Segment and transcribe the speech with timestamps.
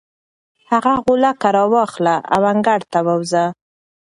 [0.71, 3.45] هغه غولکه راواخله او انګړ ته ووځه.